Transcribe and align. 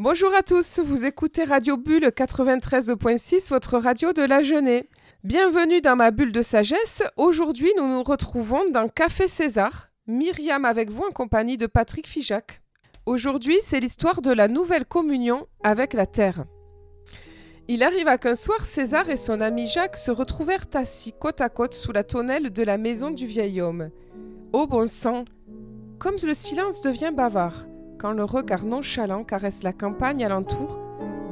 Bonjour 0.00 0.34
à 0.34 0.42
tous, 0.42 0.80
vous 0.80 1.04
écoutez 1.04 1.44
Radio 1.44 1.76
Bulle 1.76 2.06
93.6, 2.06 3.48
votre 3.48 3.78
radio 3.78 4.12
de 4.12 4.22
la 4.22 4.42
jeunesse. 4.42 4.82
Bienvenue 5.22 5.80
dans 5.82 5.94
ma 5.94 6.10
bulle 6.10 6.32
de 6.32 6.42
sagesse. 6.42 7.04
Aujourd'hui, 7.16 7.70
nous 7.76 7.86
nous 7.86 8.02
retrouvons 8.02 8.64
dans 8.72 8.88
Café 8.88 9.28
César. 9.28 9.90
Myriam 10.08 10.64
avec 10.64 10.90
vous 10.90 11.04
en 11.04 11.12
compagnie 11.12 11.58
de 11.58 11.68
Patrick 11.68 12.08
Fijac. 12.08 12.60
Aujourd'hui, 13.06 13.54
c'est 13.62 13.78
l'histoire 13.78 14.20
de 14.20 14.32
la 14.32 14.48
nouvelle 14.48 14.84
communion 14.84 15.46
avec 15.62 15.92
la 15.92 16.06
terre. 16.06 16.44
Il 17.68 17.84
arriva 17.84 18.18
qu'un 18.18 18.34
soir, 18.34 18.66
César 18.66 19.08
et 19.08 19.16
son 19.16 19.40
ami 19.40 19.68
Jacques 19.68 19.96
se 19.96 20.10
retrouvèrent 20.10 20.66
assis 20.74 21.12
côte 21.12 21.40
à 21.40 21.48
côte 21.48 21.74
sous 21.74 21.92
la 21.92 22.02
tonnelle 22.02 22.50
de 22.50 22.62
la 22.64 22.78
maison 22.78 23.12
du 23.12 23.26
vieil 23.26 23.60
homme. 23.60 23.90
Ô 24.52 24.66
bon 24.66 24.88
sang 24.88 25.24
Comme 26.00 26.16
le 26.20 26.34
silence 26.34 26.80
devient 26.80 27.12
bavard, 27.14 27.66
quand 28.04 28.12
le 28.12 28.24
regard 28.24 28.66
nonchalant 28.66 29.24
caresse 29.24 29.62
la 29.62 29.72
campagne 29.72 30.26
alentour, 30.26 30.78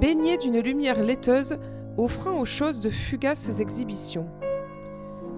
baignée 0.01 0.39
d'une 0.39 0.59
lumière 0.59 1.03
laiteuse, 1.03 1.59
offrant 1.99 2.41
aux 2.41 2.47
choses 2.47 2.81
de 2.81 2.89
fugaces 2.89 3.61
exhibitions. 3.61 4.27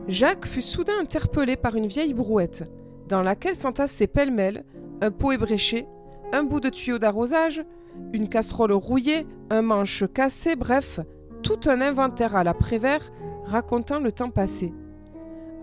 Jacques 0.06 0.46
fut 0.46 0.62
soudain 0.62 1.00
interpellé 1.00 1.56
par 1.56 1.74
une 1.74 1.88
vieille 1.88 2.14
brouette, 2.14 2.70
dans 3.09 3.20
laquelle 3.20 3.56
s'entassaient 3.56 4.06
pêle-mêle 4.06 4.64
un 5.00 5.10
pot 5.10 5.32
ébréché, 5.32 5.88
un 6.32 6.45
bout 6.45 6.60
de 6.60 6.68
tuyau 6.68 7.00
d'arrosage, 7.00 7.64
une 8.12 8.28
casserole 8.28 8.70
rouillée, 8.70 9.26
un 9.51 9.62
manche 9.62 10.04
cassé, 10.14 10.54
bref, 10.54 11.01
tout 11.42 11.59
un 11.66 11.80
inventaire 11.80 12.37
à 12.37 12.45
la 12.45 12.54
Prévert 12.54 13.10
racontant 13.42 13.98
le 13.98 14.12
temps 14.12 14.30
passé. 14.30 14.73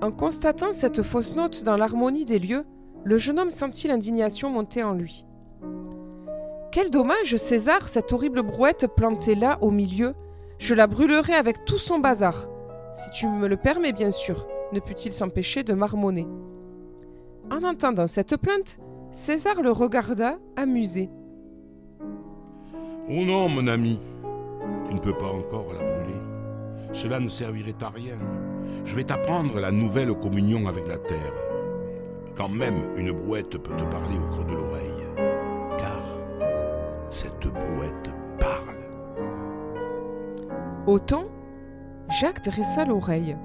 En 0.02 0.12
constatant 0.12 0.74
cette 0.74 1.02
fausse 1.02 1.38
note 1.38 1.64
dans 1.64 1.78
l'harmonie 1.78 2.26
des 2.26 2.40
lieux, 2.40 2.66
le 3.06 3.16
jeune 3.16 3.40
homme 3.40 3.52
sentit 3.52 3.88
l'indignation 3.88 4.50
monter 4.50 4.84
en 4.84 4.92
lui. 4.92 5.26
Quel 6.72 6.90
dommage, 6.90 7.36
César, 7.36 7.88
cette 7.90 8.14
horrible 8.14 8.44
brouette 8.44 8.88
plantée 8.96 9.36
là 9.36 9.58
au 9.62 9.72
milieu. 9.72 10.14
Je 10.58 10.74
la 10.74 10.88
brûlerai 10.88 11.34
avec 11.34 11.66
tout 11.66 11.78
son 11.78 12.00
bazar. 12.00 12.48
Si 12.96 13.12
tu 13.12 13.28
me 13.28 13.48
le 13.48 13.58
permets, 13.58 13.92
bien 13.92 14.12
sûr, 14.12 14.48
ne 14.72 14.80
put-il 14.80 15.12
s'empêcher 15.12 15.64
de 15.64 15.74
marmonner. 15.74 16.28
En 17.52 17.64
entendant 17.64 18.08
cette 18.08 18.38
plainte, 18.38 18.78
César 19.12 19.62
le 19.62 19.72
regarda, 19.72 20.38
amusé. 20.56 21.10
Oh 23.10 23.26
non, 23.26 23.50
mon 23.50 23.68
ami, 23.68 24.00
tu 24.88 24.94
ne 24.94 25.00
peux 25.00 25.18
pas 25.18 25.28
encore 25.28 25.74
la 25.74 25.84
brûler. 25.84 26.22
Cela 26.94 27.20
ne 27.20 27.28
servirait 27.28 27.76
à 27.82 27.90
rien. 27.90 28.20
Je 28.86 28.96
vais 28.96 29.04
t'apprendre 29.04 29.60
la 29.60 29.72
nouvelle 29.72 30.14
communion 30.14 30.68
avec 30.68 30.88
la 30.88 30.98
terre. 30.98 31.34
Quand 32.38 32.50
même 32.50 32.94
une 32.96 33.12
brouette 33.12 33.58
peut 33.58 33.76
te 33.76 33.84
parler 33.84 34.18
au 34.18 34.28
creux 34.28 34.46
de 34.46 34.54
l'oreille. 34.54 35.31
Cette 37.12 37.46
brouette 37.48 38.10
parle. 38.40 38.78
Autant, 40.88 41.26
Jacques 42.10 42.46
dressa 42.46 42.86
l'oreille. 42.86 43.36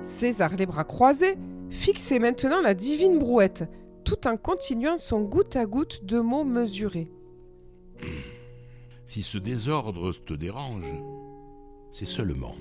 César, 0.00 0.56
les 0.56 0.64
bras 0.64 0.84
croisés, 0.84 1.36
fixait 1.68 2.18
maintenant 2.18 2.62
la 2.62 2.72
divine 2.72 3.18
brouette, 3.18 3.64
tout 4.04 4.26
en 4.26 4.38
continuant 4.38 4.96
son 4.96 5.20
goutte 5.20 5.54
à 5.56 5.66
goutte 5.66 6.06
de 6.06 6.18
mots 6.18 6.44
mesurés. 6.44 7.10
Si 9.04 9.20
ce 9.20 9.36
désordre 9.36 10.12
te 10.24 10.32
dérange, 10.32 10.96
c'est 11.92 12.06
seulement 12.06 12.56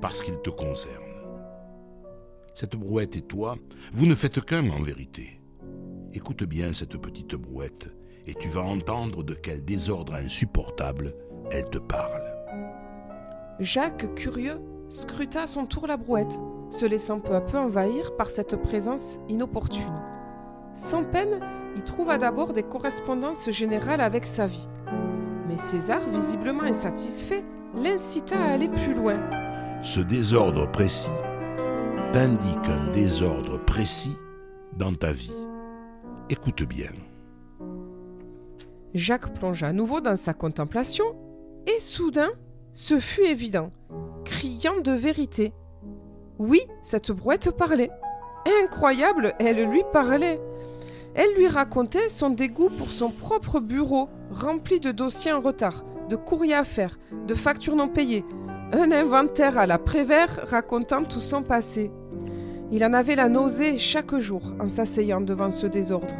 parce 0.00 0.22
qu'il 0.22 0.40
te 0.40 0.48
concerne. 0.48 1.04
Cette 2.54 2.76
brouette 2.76 3.16
et 3.16 3.22
toi, 3.22 3.56
vous 3.92 4.06
ne 4.06 4.14
faites 4.14 4.40
qu'un 4.40 4.70
en 4.70 4.80
vérité. 4.80 5.38
Écoute 6.14 6.44
bien 6.44 6.72
cette 6.72 6.96
petite 6.96 7.34
brouette, 7.34 7.94
et 8.26 8.34
tu 8.34 8.48
vas 8.48 8.62
entendre 8.62 9.22
de 9.22 9.34
quel 9.34 9.64
désordre 9.64 10.14
insupportable 10.14 11.14
elle 11.50 11.68
te 11.70 11.78
parle. 11.78 12.22
Jacques, 13.60 14.14
curieux, 14.14 14.58
scruta 14.90 15.42
à 15.42 15.46
son 15.46 15.66
tour 15.66 15.86
la 15.86 15.96
brouette, 15.96 16.38
se 16.70 16.86
laissant 16.86 17.20
peu 17.20 17.34
à 17.34 17.40
peu 17.40 17.58
envahir 17.58 18.16
par 18.16 18.30
cette 18.30 18.56
présence 18.56 19.18
inopportune. 19.28 20.00
Sans 20.74 21.04
peine, 21.04 21.40
il 21.76 21.82
trouva 21.82 22.18
d'abord 22.18 22.52
des 22.52 22.62
correspondances 22.62 23.50
générales 23.50 24.00
avec 24.00 24.24
sa 24.24 24.46
vie. 24.46 24.68
Mais 25.48 25.58
César, 25.58 26.00
visiblement 26.08 26.62
insatisfait, 26.62 27.44
l'incita 27.76 28.36
à 28.36 28.52
aller 28.52 28.68
plus 28.68 28.94
loin. 28.94 29.18
Ce 29.82 30.00
désordre 30.00 30.70
précis 30.70 31.10
t'indique 32.12 32.68
un 32.68 32.90
désordre 32.92 33.58
précis 33.64 34.16
dans 34.76 34.94
ta 34.94 35.12
vie. 35.12 35.34
Écoute 36.30 36.62
bien. 36.62 36.90
Jacques 38.94 39.34
plongea 39.34 39.68
à 39.68 39.72
nouveau 39.72 40.00
dans 40.00 40.16
sa 40.16 40.34
contemplation, 40.34 41.04
et 41.66 41.80
soudain, 41.80 42.30
ce 42.72 43.00
fut 43.00 43.24
évident, 43.24 43.72
criant 44.24 44.80
de 44.80 44.92
vérité. 44.92 45.52
Oui, 46.38 46.60
cette 46.82 47.10
brouette 47.10 47.50
parlait. 47.50 47.90
Incroyable, 48.62 49.34
elle 49.40 49.68
lui 49.68 49.82
parlait. 49.92 50.40
Elle 51.14 51.34
lui 51.34 51.48
racontait 51.48 52.08
son 52.08 52.30
dégoût 52.30 52.70
pour 52.70 52.90
son 52.90 53.10
propre 53.10 53.60
bureau, 53.60 54.08
rempli 54.30 54.80
de 54.80 54.92
dossiers 54.92 55.32
en 55.32 55.40
retard, 55.40 55.84
de 56.08 56.16
courriers 56.16 56.54
à 56.54 56.64
faire, 56.64 56.98
de 57.26 57.34
factures 57.34 57.76
non 57.76 57.88
payées, 57.88 58.24
un 58.72 58.92
inventaire 58.92 59.58
à 59.58 59.66
la 59.66 59.78
Prévert 59.78 60.40
racontant 60.44 61.04
tout 61.04 61.20
son 61.20 61.42
passé. 61.42 61.90
Il 62.72 62.84
en 62.84 62.92
avait 62.92 63.16
la 63.16 63.28
nausée 63.28 63.78
chaque 63.78 64.16
jour 64.18 64.42
en 64.60 64.68
s'asseyant 64.68 65.20
devant 65.20 65.50
ce 65.50 65.66
désordre. 65.66 66.14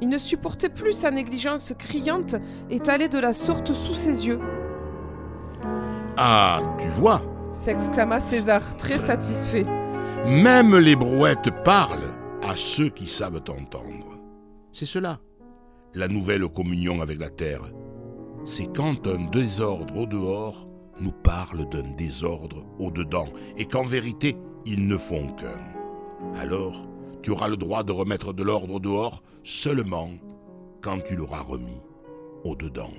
Il 0.00 0.08
ne 0.08 0.18
supportait 0.18 0.68
plus 0.68 0.92
sa 0.92 1.10
négligence 1.10 1.72
criante 1.78 2.36
étalée 2.70 3.08
de 3.08 3.18
la 3.18 3.32
sorte 3.32 3.72
sous 3.72 3.94
ses 3.94 4.26
yeux. 4.26 4.40
Ah, 6.16 6.60
tu 6.78 6.88
vois, 6.88 7.22
s'exclama 7.52 8.20
César, 8.20 8.76
très 8.76 8.98
satisfait. 8.98 9.66
même 10.26 10.76
les 10.76 10.96
brouettes 10.96 11.50
parlent 11.64 12.14
à 12.42 12.56
ceux 12.56 12.88
qui 12.90 13.08
savent 13.08 13.36
entendre. 13.48 14.18
C'est 14.72 14.86
cela, 14.86 15.18
la 15.94 16.08
nouvelle 16.08 16.46
communion 16.48 17.00
avec 17.00 17.18
la 17.18 17.30
terre. 17.30 17.62
C'est 18.44 18.74
quand 18.76 19.06
un 19.06 19.30
désordre 19.30 19.96
au 19.96 20.06
dehors 20.06 20.68
nous 21.00 21.12
parle 21.12 21.68
d'un 21.70 21.88
désordre 21.96 22.64
au 22.78 22.90
dedans, 22.90 23.28
et 23.56 23.64
qu'en 23.64 23.84
vérité, 23.84 24.36
ils 24.64 24.86
ne 24.86 24.96
font 24.96 25.28
qu'un. 25.34 26.38
Alors, 26.38 26.86
tu 27.24 27.30
auras 27.30 27.48
le 27.48 27.56
droit 27.56 27.82
de 27.84 27.90
remettre 27.90 28.34
de 28.34 28.42
l'ordre 28.42 28.74
au 28.74 28.80
dehors 28.80 29.22
seulement 29.42 30.10
quand 30.82 31.00
tu 31.00 31.16
l'auras 31.16 31.40
remis 31.40 31.80
au 32.44 32.54
dedans. 32.54 32.92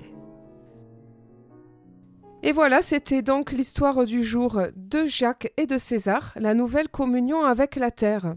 Et 2.42 2.50
voilà, 2.50 2.82
c'était 2.82 3.22
donc 3.22 3.52
l'histoire 3.52 4.04
du 4.04 4.24
jour 4.24 4.60
de 4.74 5.06
Jacques 5.06 5.52
et 5.56 5.66
de 5.66 5.78
César, 5.78 6.32
la 6.34 6.54
nouvelle 6.54 6.88
communion 6.88 7.44
avec 7.44 7.76
la 7.76 7.92
terre. 7.92 8.34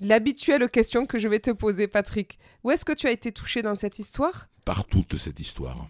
L'habituelle 0.00 0.70
question 0.70 1.04
que 1.04 1.18
je 1.18 1.28
vais 1.28 1.38
te 1.38 1.50
poser, 1.50 1.86
Patrick. 1.86 2.38
Où 2.62 2.70
est-ce 2.70 2.86
que 2.86 2.92
tu 2.92 3.06
as 3.06 3.12
été 3.12 3.30
touché 3.30 3.60
dans 3.60 3.74
cette 3.74 3.98
histoire? 3.98 4.48
Par 4.64 4.86
toute 4.86 5.18
cette 5.18 5.38
histoire. 5.38 5.86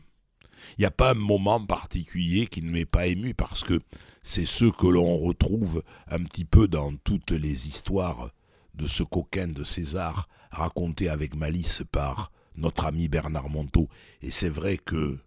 Il 0.76 0.82
n'y 0.82 0.86
a 0.86 0.90
pas 0.90 1.12
un 1.12 1.14
moment 1.14 1.64
particulier 1.64 2.48
qui 2.48 2.62
ne 2.62 2.70
m'est 2.70 2.84
pas 2.84 3.06
ému 3.06 3.32
parce 3.32 3.62
que 3.62 3.78
c'est 4.24 4.46
ce 4.46 4.64
que 4.64 4.88
l'on 4.88 5.18
retrouve 5.18 5.84
un 6.08 6.24
petit 6.24 6.44
peu 6.44 6.66
dans 6.66 6.96
toutes 6.96 7.30
les 7.30 7.68
histoires 7.68 8.30
de 8.74 8.86
ce 8.86 9.02
coquin 9.02 9.48
de 9.48 9.64
César 9.64 10.28
raconté 10.50 11.08
avec 11.08 11.34
malice 11.34 11.82
par 11.90 12.32
notre 12.56 12.84
ami 12.86 13.08
Bernard 13.08 13.48
Monteau. 13.48 13.88
Et 14.22 14.30
c'est 14.30 14.48
vrai 14.48 14.78
que 14.78 15.18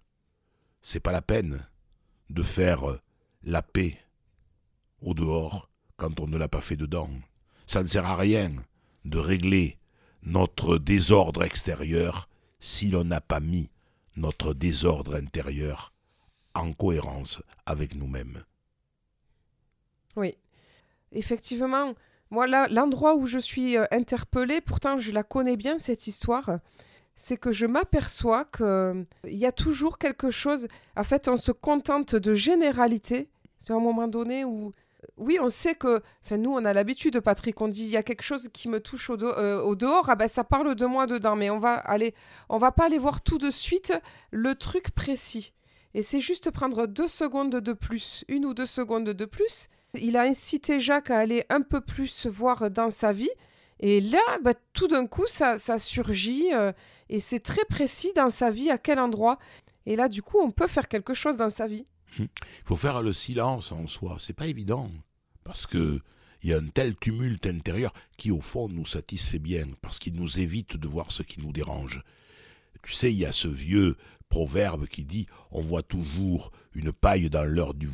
c'est 0.81 0.99
pas 0.99 1.11
la 1.11 1.21
peine 1.21 1.65
de 2.29 2.43
faire 2.43 2.83
la 3.43 3.61
paix 3.61 3.97
au 5.01 5.13
dehors 5.13 5.69
quand 5.95 6.19
on 6.19 6.27
ne 6.27 6.37
l'a 6.37 6.47
pas 6.47 6.61
fait 6.61 6.75
dedans. 6.75 7.09
Ça 7.65 7.83
ne 7.83 7.87
sert 7.87 8.05
à 8.05 8.15
rien 8.15 8.51
de 9.05 9.17
régler 9.17 9.77
notre 10.23 10.77
désordre 10.77 11.43
extérieur 11.43 12.29
si 12.59 12.89
l'on 12.89 13.03
n'a 13.03 13.21
pas 13.21 13.39
mis 13.39 13.71
notre 14.15 14.53
désordre 14.53 15.15
intérieur 15.15 15.93
en 16.53 16.73
cohérence 16.73 17.41
avec 17.65 17.95
nous-mêmes. 17.95 18.43
Oui. 20.15 20.35
Effectivement, 21.11 21.93
moi, 22.29 22.47
l'endroit 22.67 23.15
où 23.15 23.25
je 23.25 23.39
suis 23.39 23.77
euh, 23.77 23.85
interpellée, 23.91 24.61
pourtant 24.61 24.99
je 24.99 25.11
la 25.11 25.23
connais 25.23 25.57
bien, 25.57 25.79
cette 25.79 26.07
histoire, 26.07 26.59
c'est 27.15 27.37
que 27.37 27.51
je 27.51 27.65
m'aperçois 27.65 28.45
qu'il 28.45 28.65
euh, 28.65 29.03
y 29.25 29.45
a 29.45 29.51
toujours 29.51 29.97
quelque 29.97 30.29
chose. 30.29 30.67
En 30.95 31.03
fait, 31.03 31.27
on 31.27 31.37
se 31.37 31.51
contente 31.51 32.15
de 32.15 32.33
généralité. 32.33 33.29
C'est 33.61 33.73
un 33.73 33.79
moment 33.79 34.07
donné 34.07 34.45
où. 34.45 34.71
Oui, 35.17 35.37
on 35.41 35.49
sait 35.49 35.75
que. 35.75 36.01
Enfin, 36.23 36.37
nous, 36.37 36.51
on 36.51 36.63
a 36.63 36.73
l'habitude, 36.73 37.19
Patrick. 37.21 37.59
On 37.59 37.67
dit 37.67 37.83
il 37.83 37.89
y 37.89 37.97
a 37.97 38.03
quelque 38.03 38.23
chose 38.23 38.49
qui 38.53 38.69
me 38.69 38.79
touche 38.79 39.09
au, 39.09 39.17
euh, 39.21 39.61
au, 39.61 39.75
dehors. 39.75 40.09
Ah 40.09 40.15
ben, 40.15 40.27
ça 40.27 40.43
parle 40.43 40.75
de 40.75 40.85
moi 40.85 41.07
dedans. 41.07 41.35
Mais 41.35 41.49
on 41.49 41.59
va 41.59 41.73
aller. 41.73 42.13
On 42.49 42.57
va 42.57 42.71
pas 42.71 42.85
aller 42.85 42.99
voir 42.99 43.21
tout 43.21 43.39
de 43.39 43.49
suite 43.49 43.93
le 44.31 44.53
truc 44.55 44.91
précis. 44.91 45.53
Et 45.95 46.03
c'est 46.03 46.21
juste 46.21 46.51
prendre 46.51 46.85
deux 46.85 47.07
secondes 47.07 47.55
de 47.55 47.73
plus, 47.73 48.23
une 48.27 48.45
ou 48.45 48.53
deux 48.53 48.67
secondes 48.67 49.09
de 49.09 49.25
plus. 49.25 49.69
Il 49.93 50.17
a 50.17 50.21
incité 50.21 50.79
Jacques 50.79 51.11
à 51.11 51.19
aller 51.19 51.45
un 51.49 51.61
peu 51.61 51.81
plus 51.81 52.25
voir 52.27 52.69
dans 52.69 52.89
sa 52.89 53.11
vie. 53.11 53.29
Et 53.79 54.01
là, 54.01 54.21
bah, 54.43 54.53
tout 54.73 54.87
d'un 54.87 55.07
coup, 55.07 55.27
ça, 55.27 55.57
ça 55.57 55.79
surgit. 55.79 56.53
Euh, 56.53 56.71
et 57.09 57.19
c'est 57.19 57.39
très 57.39 57.65
précis 57.65 58.11
dans 58.15 58.29
sa 58.29 58.49
vie 58.49 58.69
à 58.69 58.77
quel 58.77 58.99
endroit. 58.99 59.37
Et 59.85 59.95
là, 59.95 60.09
du 60.09 60.21
coup, 60.21 60.39
on 60.39 60.51
peut 60.51 60.67
faire 60.67 60.87
quelque 60.87 61.13
chose 61.13 61.37
dans 61.37 61.49
sa 61.49 61.67
vie. 61.67 61.85
Il 62.19 62.27
faut 62.65 62.75
faire 62.75 63.01
le 63.01 63.13
silence 63.13 63.71
en 63.71 63.87
soi. 63.87 64.17
C'est 64.19 64.33
pas 64.33 64.47
évident. 64.47 64.89
Parce 65.43 65.65
que 65.65 66.01
il 66.43 66.51
y 66.51 66.53
a 66.53 66.57
un 66.57 66.67
tel 66.67 66.95
tumulte 66.95 67.47
intérieur 67.47 67.93
qui, 68.17 68.31
au 68.31 68.41
fond, 68.41 68.67
nous 68.69 68.85
satisfait 68.85 69.39
bien, 69.39 69.65
parce 69.81 69.97
qu'il 69.97 70.13
nous 70.13 70.39
évite 70.39 70.77
de 70.77 70.87
voir 70.87 71.11
ce 71.11 71.23
qui 71.23 71.41
nous 71.41 71.51
dérange. 71.51 72.03
Tu 72.83 72.93
sais, 72.93 73.11
il 73.11 73.17
y 73.17 73.25
a 73.25 73.31
ce 73.31 73.47
vieux 73.47 73.95
proverbe 74.29 74.87
qui 74.87 75.03
dit 75.03 75.27
on 75.51 75.61
voit 75.61 75.83
toujours 75.83 76.51
une 76.75 76.91
paille 76.91 77.29
dans 77.29 77.43
l'œil 77.43 77.73
du, 77.75 77.87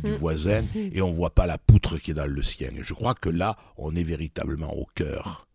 du, 0.00 0.10
mm. 0.10 0.16
voisin 0.16 0.64
et 0.74 1.02
on 1.02 1.12
voit 1.12 1.34
pas 1.34 1.46
la 1.46 1.58
poutre 1.58 1.98
qui 1.98 2.12
est 2.12 2.14
dans 2.14 2.26
le 2.26 2.42
sien. 2.42 2.70
Et 2.76 2.82
je 2.82 2.94
crois 2.94 3.14
que 3.14 3.28
là, 3.28 3.56
on 3.76 3.94
est 3.94 4.04
véritablement 4.04 4.74
au 4.74 4.86
cœur 4.94 5.46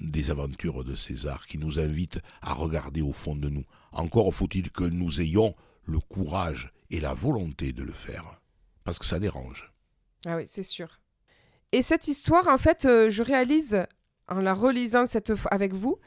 des 0.00 0.30
aventures 0.30 0.84
de 0.84 0.94
César 0.94 1.46
qui 1.46 1.58
nous 1.58 1.78
invitent 1.78 2.20
à 2.42 2.52
regarder 2.52 3.00
au 3.00 3.12
fond 3.12 3.34
de 3.34 3.48
nous. 3.48 3.64
Encore 3.92 4.32
faut-il 4.34 4.70
que 4.70 4.84
nous 4.84 5.20
ayons 5.20 5.54
le 5.84 6.00
courage 6.00 6.72
et 6.90 7.00
la 7.00 7.14
volonté 7.14 7.72
de 7.72 7.82
le 7.82 7.92
faire, 7.92 8.42
parce 8.84 8.98
que 8.98 9.06
ça 9.06 9.18
dérange. 9.18 9.72
Ah 10.26 10.36
oui, 10.36 10.44
c'est 10.46 10.62
sûr. 10.62 11.00
Et 11.72 11.82
cette 11.82 12.08
histoire, 12.08 12.46
en 12.48 12.58
fait, 12.58 12.84
euh, 12.84 13.10
je 13.10 13.22
réalise 13.22 13.86
en 14.28 14.40
la 14.40 14.54
relisant 14.54 15.06
cette 15.06 15.32
avec 15.50 15.72
vous 15.72 15.98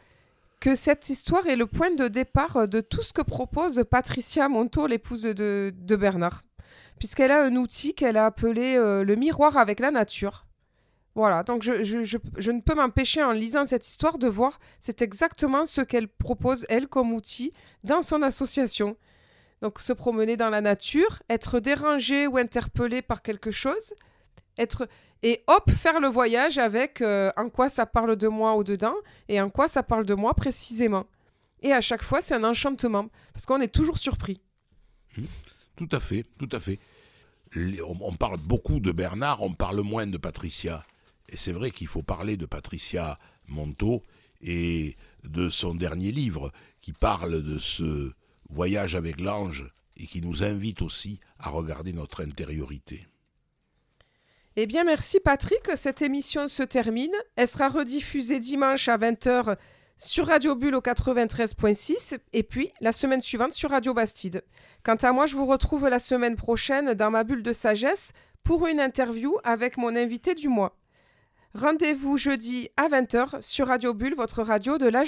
que 0.59 0.75
cette 0.75 1.09
histoire 1.09 1.47
est 1.47 1.55
le 1.55 1.65
point 1.65 1.91
de 1.91 2.07
départ 2.07 2.67
de 2.67 2.81
tout 2.81 3.01
ce 3.01 3.13
que 3.13 3.21
propose 3.21 3.83
Patricia 3.89 4.49
Monto, 4.49 4.87
l'épouse 4.87 5.23
de, 5.23 5.95
Bernard, 5.95 6.41
puisqu'elle 6.97 7.31
a 7.31 7.43
un 7.43 7.55
outil 7.55 7.93
qu'elle 7.93 8.17
a 8.17 8.25
appelé 8.25 8.75
euh, 8.75 9.03
le 9.03 9.15
miroir 9.15 9.57
avec 9.57 9.79
la 9.79 9.91
nature. 9.91 10.45
Voilà, 11.15 11.43
donc 11.43 11.63
je, 11.63 11.83
je 11.83 12.51
ne 12.51 12.61
peux 12.61 12.75
m'empêcher 12.75 13.23
en 13.23 13.31
lisant 13.31 13.65
cette 13.65 13.87
histoire 13.87 14.17
de 14.17 14.27
voir 14.27 14.59
c'est 14.79 15.01
exactement 15.01 15.65
ce 15.65 15.81
qu'elle 15.81 16.07
propose, 16.07 16.65
elle, 16.69 16.87
comme 16.87 17.13
outil 17.13 17.51
dans 17.83 18.01
son 18.01 18.21
association. 18.21 18.95
Donc 19.61 19.79
se 19.79 19.91
promener 19.91 20.37
dans 20.37 20.49
la 20.49 20.61
nature, 20.61 21.21
être 21.29 21.59
dérangé 21.59 22.27
ou 22.27 22.37
interpellé 22.37 23.01
par 23.01 23.21
quelque 23.21 23.51
chose, 23.51 23.93
être 24.59 24.87
et 25.21 25.43
hop, 25.47 25.69
faire 25.71 25.99
le 25.99 26.07
voyage 26.07 26.57
avec 26.57 27.01
euh, 27.01 27.31
en 27.35 27.49
quoi 27.49 27.69
ça 27.69 27.85
parle 27.85 28.15
de 28.15 28.27
moi 28.27 28.53
au-dedans 28.53 28.95
et 29.27 29.41
en 29.41 29.49
quoi 29.49 29.67
ça 29.67 29.83
parle 29.83 30.05
de 30.05 30.13
moi 30.13 30.33
précisément. 30.33 31.07
Et 31.61 31.73
à 31.73 31.81
chaque 31.81 32.03
fois, 32.03 32.21
c'est 32.21 32.35
un 32.35 32.43
enchantement, 32.43 33.09
parce 33.33 33.45
qu'on 33.45 33.59
est 33.59 33.73
toujours 33.73 33.97
surpris. 33.97 34.39
Mmh. 35.17 35.23
Tout 35.75 35.89
à 35.91 35.99
fait, 35.99 36.25
tout 36.37 36.49
à 36.51 36.59
fait. 36.59 36.79
On 37.83 38.13
parle 38.13 38.37
beaucoup 38.37 38.79
de 38.79 38.91
Bernard, 38.91 39.41
on 39.41 39.53
parle 39.53 39.81
moins 39.81 40.07
de 40.07 40.17
Patricia. 40.17 40.85
Et 41.29 41.37
c'est 41.37 41.51
vrai 41.51 41.71
qu'il 41.71 41.87
faut 41.87 42.03
parler 42.03 42.37
de 42.37 42.45
Patricia 42.45 43.19
Monto 43.47 44.03
et 44.41 44.95
de 45.23 45.49
son 45.49 45.75
dernier 45.75 46.11
livre 46.11 46.51
qui 46.81 46.93
parle 46.93 47.43
de 47.43 47.59
ce 47.59 48.11
voyage 48.49 48.95
avec 48.95 49.19
l'ange 49.19 49.69
et 49.97 50.07
qui 50.07 50.21
nous 50.21 50.43
invite 50.43 50.81
aussi 50.81 51.19
à 51.39 51.49
regarder 51.49 51.93
notre 51.93 52.23
intériorité. 52.23 53.07
Eh 54.61 54.65
bien, 54.65 54.83
merci 54.83 55.21
Patrick. 55.21 55.71
Cette 55.75 56.01
émission 56.01 56.49
se 56.49 56.63
termine. 56.63 57.13
Elle 57.37 57.47
sera 57.47 57.69
rediffusée 57.69 58.39
dimanche 58.39 58.89
à 58.89 58.97
20h 58.97 59.55
sur 59.95 60.27
Radio 60.27 60.53
Bulle 60.53 60.75
au 60.75 60.81
93.6 60.81 62.19
et 62.33 62.43
puis 62.43 62.69
la 62.81 62.91
semaine 62.91 63.21
suivante 63.21 63.53
sur 63.53 63.69
Radio 63.69 63.93
Bastide. 63.93 64.43
Quant 64.83 64.97
à 64.97 65.13
moi, 65.13 65.27
je 65.27 65.35
vous 65.37 65.45
retrouve 65.45 65.87
la 65.87 65.97
semaine 65.97 66.35
prochaine 66.35 66.93
dans 66.93 67.09
ma 67.09 67.23
bulle 67.23 67.41
de 67.41 67.53
sagesse 67.53 68.11
pour 68.43 68.67
une 68.67 68.81
interview 68.81 69.37
avec 69.45 69.77
mon 69.77 69.95
invité 69.95 70.35
du 70.35 70.49
mois. 70.49 70.77
Rendez-vous 71.53 72.17
jeudi 72.17 72.67
à 72.75 72.89
20h 72.89 73.41
sur 73.41 73.67
Radio 73.67 73.93
Bulle, 73.93 74.15
votre 74.15 74.43
radio 74.43 74.77
de 74.77 74.87
la. 74.87 75.05